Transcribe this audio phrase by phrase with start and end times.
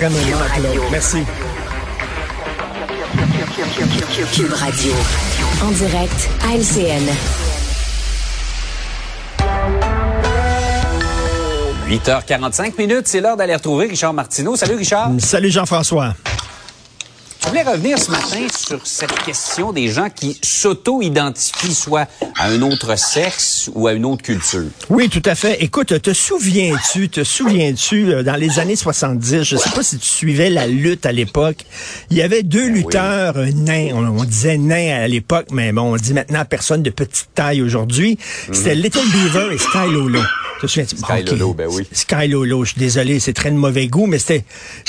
[0.00, 0.90] extrêmement Claude.
[0.90, 1.18] Merci.
[4.32, 4.92] Cube Radio.
[5.62, 7.10] En direct à LCN.
[11.88, 14.56] 8h45 minutes, c'est l'heure d'aller retrouver Richard Martineau.
[14.56, 15.10] Salut Richard.
[15.18, 16.14] Salut Jean-François.
[17.42, 22.06] Je voulais revenir ce matin sur cette question des gens qui s'auto-identifient soit
[22.38, 24.66] à un autre sexe ou à une autre culture.
[24.90, 25.62] Oui, tout à fait.
[25.62, 30.06] Écoute, te souviens-tu, te souviens-tu, euh, dans les années 70, je sais pas si tu
[30.06, 31.64] suivais la lutte à l'époque,
[32.10, 36.12] il y avait deux lutteurs nains, on, disait nains à l'époque, mais bon, on dit
[36.12, 38.18] maintenant personne de petite taille aujourd'hui.
[38.52, 38.82] C'était mhm.
[38.82, 40.20] Little Beaver et Sky Lolo.
[40.66, 41.86] Sky Lolo, ben oui.
[41.90, 44.44] Sky Lolo, je suis désolé, c'est très de mauvais goût, mais c'était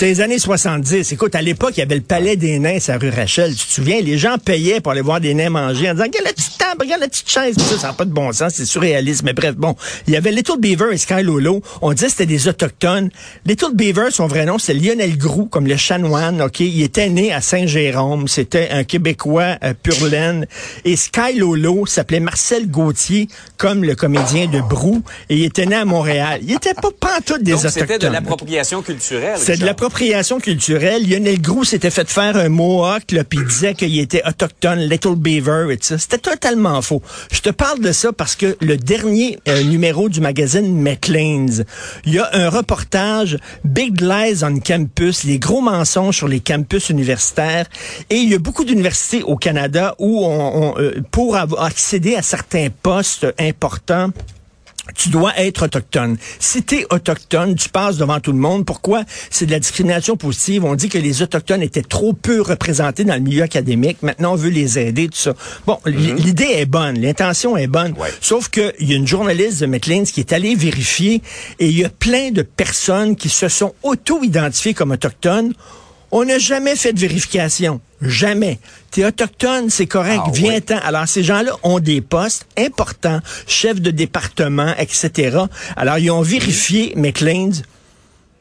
[0.00, 1.12] les années 70.
[1.12, 3.54] Écoute, à l'époque, il y avait le palais des nains à rue Rachel.
[3.54, 6.24] Tu te souviens, les gens payaient pour aller voir des nains manger en disant, regarde
[6.24, 7.56] la petite table, regarde la petite chaise.
[7.58, 9.22] Ça n'a pas de bon sens, c'est surréaliste.
[9.22, 9.74] Mais bref, bon,
[10.06, 11.62] il y avait Little Beaver et Sky Lolo.
[11.82, 13.10] On disait que c'était des autochtones.
[13.44, 16.60] Little Beaver, son vrai nom, c'est Lionel Groux, comme le chanoine, OK?
[16.60, 18.28] Il était né à Saint-Jérôme.
[18.28, 20.46] C'était un Québécois euh, pur laine.
[20.84, 25.02] Et Sky Lolo s'appelait Marcel Gauthier, comme le comédien de Brou.
[25.28, 26.40] Et il était né à Montréal.
[26.42, 27.82] Il était pas pantoute des autochtones.
[27.82, 29.38] c'était de l'appropriation culturelle.
[29.38, 31.08] C'est de l'appropriation culturelle.
[31.08, 35.72] Lionel Groux s'était fait faire un Mohawk, puis il disait qu'il était autochtone, Little Beaver
[35.72, 35.98] et ça.
[35.98, 37.02] C'était totalement faux.
[37.30, 41.62] Je te parle de ça parce que le dernier euh, numéro du magazine McLean's,
[42.04, 46.90] il y a un reportage Big Lies on Campus, les gros mensonges sur les campus
[46.90, 47.66] universitaires.
[48.10, 52.22] Et il y a beaucoup d'universités au Canada où on, on euh, pour accéder à
[52.22, 54.10] certains postes importants,
[54.94, 56.16] tu dois être autochtone.
[56.38, 58.64] Si tu es autochtone, tu passes devant tout le monde.
[58.64, 59.04] Pourquoi?
[59.30, 60.64] C'est de la discrimination positive.
[60.64, 63.98] On dit que les autochtones étaient trop peu représentés dans le milieu académique.
[64.02, 65.34] Maintenant, on veut les aider, tout ça.
[65.66, 66.16] Bon, mhm.
[66.16, 67.94] l'idée est bonne, l'intention est bonne.
[68.20, 71.22] Sauf qu'il y a une journaliste de McLean qui est allée vérifier
[71.58, 75.52] et il y a plein de personnes qui se sont auto-identifiées comme autochtones
[76.10, 77.80] on n'a jamais fait de vérification.
[78.00, 78.58] Jamais.
[78.90, 80.78] T'es autochtone, c'est correct, ah viens-t'en.
[80.84, 85.38] Alors, ces gens-là ont des postes importants, chefs de département, etc.
[85.76, 87.62] Alors, ils ont vérifié McLean's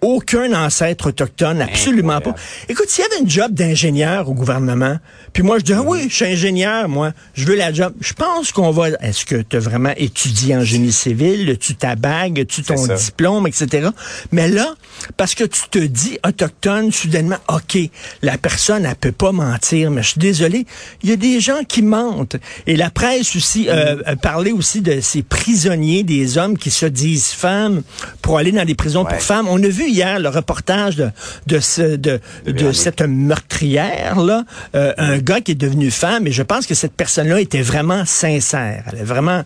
[0.00, 2.34] aucun ancêtre autochtone, absolument pas.
[2.68, 4.98] Écoute, s'il y avait une job d'ingénieur au gouvernement,
[5.32, 7.92] puis moi je dis, ah oui, je suis ingénieur, moi, je veux la job.
[8.00, 8.88] Je pense qu'on va...
[9.00, 11.56] Est-ce que tu as vraiment étudié en génie civil?
[11.58, 12.46] Tu ta bague?
[12.46, 13.88] Tu ton diplôme, etc.
[14.32, 14.74] Mais là,
[15.16, 17.78] parce que tu te dis autochtone, soudainement, OK,
[18.22, 20.66] la personne, elle peut pas mentir, mais je suis désolé,
[21.02, 22.36] il y a des gens qui mentent.
[22.66, 24.16] Et la presse aussi euh, mm-hmm.
[24.16, 27.82] parlait aussi de ces prisonniers, des hommes qui se disent femmes
[28.22, 29.46] pour aller dans des prisons pour femmes.
[29.48, 31.10] On a vu hier le reportage de,
[31.46, 34.44] de, ce, de, de, cette meurtrière, là,
[34.74, 38.04] euh, un gars qui est devenu femme, et je pense que cette personne-là était vraiment
[38.04, 38.84] sincère.
[38.92, 39.42] Elle est vraiment...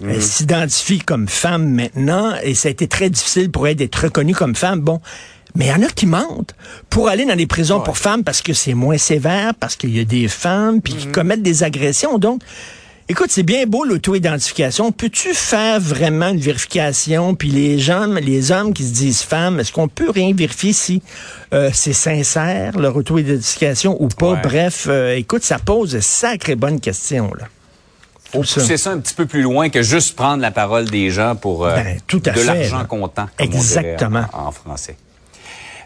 [0.00, 0.20] Elle mhm.
[0.20, 4.56] s'identifie comme femme maintenant et ça a été très difficile pour elle d'être reconnue comme
[4.56, 4.80] femme.
[4.80, 5.00] Bon,
[5.54, 6.54] mais il y en a qui mentent
[6.90, 10.00] pour aller dans les prisons pour femmes parce que c'est moins sévère, parce qu'il y
[10.00, 11.12] a des femmes, puis qui mhm.
[11.12, 12.18] commettent des agressions.
[12.18, 12.42] Donc,
[13.12, 14.90] Écoute, c'est bien beau l'auto-identification.
[14.90, 17.34] Peux-tu faire vraiment une vérification?
[17.34, 21.02] Puis les gens, les hommes qui se disent femmes, est-ce qu'on peut rien vérifier si
[21.52, 24.36] euh, c'est sincère, leur auto-identification ou pas?
[24.36, 27.48] Bref, euh, écoute, ça pose de sacrées bonnes questions, là.
[28.32, 31.36] Faut pousser ça un petit peu plus loin que juste prendre la parole des gens
[31.36, 34.24] pour euh, ben, tout de l'argent comptant, Exactement.
[34.32, 34.96] en français.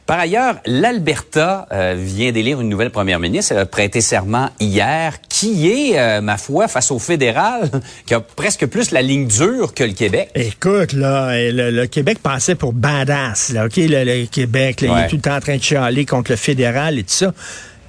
[0.06, 3.52] Par ailleurs, l'Alberta euh, vient d'élire une nouvelle première ministre.
[3.52, 7.68] Elle a prêté serment hier, qui est, euh, ma foi, face au fédéral,
[8.06, 10.30] qui a presque plus la ligne dure que le Québec.
[10.36, 13.50] Écoute, là, le, Québec passait pour badass.
[13.50, 16.36] Là, OK, le, Québec, il est tout le temps en train de chialer contre le
[16.36, 17.32] fédéral et tout ça.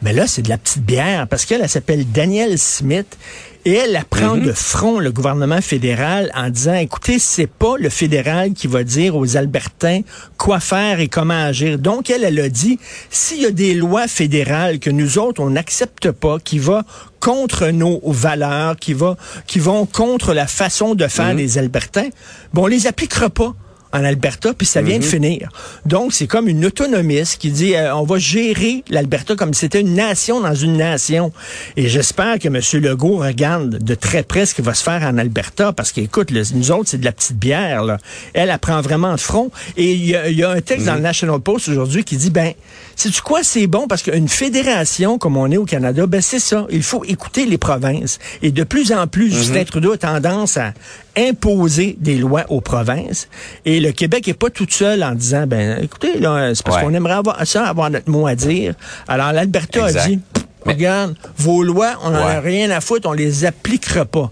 [0.02, 3.18] Mais là, c'est de la petite bière parce qu'elle s'appelle Danielle Smith
[3.66, 4.46] et elle apprend mhm.
[4.46, 9.18] de front le gouvernement fédéral en disant, écoutez, c'est pas le fédéral qui va dire
[9.18, 10.02] aux Albertains
[10.38, 11.78] quoi faire et comment agir.
[11.78, 15.50] Donc, elle, elle a dit, s'il y a des lois fédérales que nous autres, on
[15.50, 16.86] n'accepte pas, qui va
[17.20, 21.38] contre nos valeurs, qui va, qui vont contre la façon de faire mhm.
[21.38, 22.10] des Albertains,
[22.54, 23.54] bon, on les appliquera pas
[23.94, 25.10] en Alberta, puis ça vient de mhm.
[25.10, 25.50] finir.
[25.86, 29.82] Donc, c'est comme une autonomiste qui dit, euh, on va gérer l'Alberta comme si c'était
[29.82, 31.32] une nation dans une nation.
[31.76, 32.60] Et j'espère que M.
[32.82, 36.72] Legault regarde de très près ce qui va se faire en Alberta, parce qu'écoute, nous
[36.72, 37.84] autres, c'est de la petite bière.
[37.84, 37.98] Là.
[38.34, 39.52] Elle, elle prend vraiment de front.
[39.76, 41.04] Et il y, a un texte dans le mhm.
[41.04, 42.54] National Post aujourd'hui qui dit, ben,
[42.96, 46.66] sais-tu quoi, c'est bon, parce qu'une fédération, comme on est au Canada, ben c'est ça,
[46.70, 48.20] il faut écouter les provinces.
[48.42, 49.66] Et de plus en plus, Justin mhm.
[49.66, 50.74] Trudeau a tendance à
[51.18, 53.28] imposer des lois aux provinces.
[53.66, 57.14] Et le Québec est pas tout seul en disant, ben, écoutez, c'est parce qu'on aimerait
[57.14, 58.74] avoir ça, avoir notre mot à dire.
[59.08, 60.20] Alors, l'Alberta a dit,
[60.66, 64.32] regarde, vos lois, on n'en a rien à foutre, on les appliquera pas.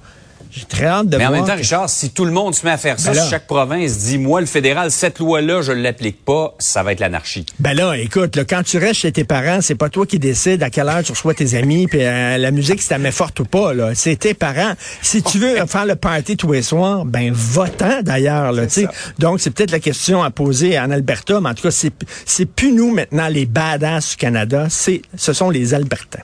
[0.55, 1.41] J'ai très hâte de Mais en voir.
[1.41, 3.45] même temps, Richard, si tout le monde se met à faire ça, Ben si chaque
[3.45, 7.45] province dit, moi, le fédéral, cette loi-là, je l'applique pas, ça va être l'anarchie.
[7.59, 10.63] Ben là, écoute, là, quand tu restes chez tes parents, c'est pas toi qui décides
[10.63, 13.45] à quelle heure tu reçois tes amis, puis euh, la musique, si met forte ou
[13.45, 13.93] pas, là.
[13.95, 14.73] C'est tes parents.
[15.01, 18.87] Si tu veux faire le party tous les soirs, ben votant d'ailleurs, là, tu sais.
[19.19, 21.91] Donc, c'est peut-être la question à poser en Alberta, mais en tout cas, c'est,
[22.25, 26.23] c'est plus nous maintenant, les badass du Canada, c'est, ce sont les Albertains.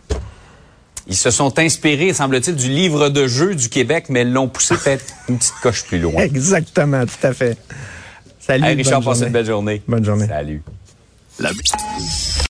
[1.08, 5.06] Ils se sont inspirés, semble-t-il, du livre de jeu du Québec, mais l'ont poussé peut-être
[5.30, 6.22] une petite coche plus loin.
[6.22, 7.58] Exactement, tout à fait.
[8.40, 8.64] Salut.
[8.66, 9.28] Hey, Richard, bonne passe journée.
[9.28, 9.82] une belle journée.
[9.88, 10.28] Bonne journée.
[10.28, 10.62] Salut.
[11.40, 11.52] La-